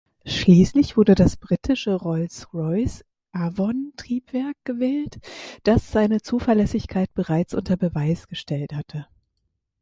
[0.25, 5.19] Schließlich wurde das britische Rolls-Royce-Avon-Triebwerk gewählt,
[5.61, 9.05] das seine Zuverlässigkeit bereits unter Beweis gestellt hatte.